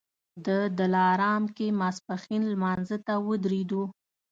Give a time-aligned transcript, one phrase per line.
[0.45, 0.47] د
[0.79, 3.83] دلارام کې ماسپښین لمانځه ته ودرېدو.